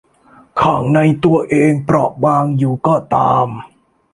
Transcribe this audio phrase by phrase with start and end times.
[0.61, 3.47] ข้างในตัวเองเปราะบางอยู่ก็ตาม